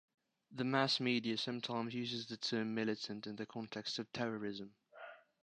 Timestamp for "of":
3.99-4.11